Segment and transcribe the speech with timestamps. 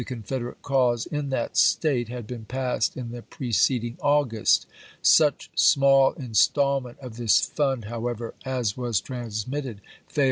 [0.01, 0.05] v.
[0.05, 4.65] Confederate cause in that State, had been passed in the preceding August.
[5.03, 10.19] Such small instalment of this fund, however, as was transmitted, failed vom,°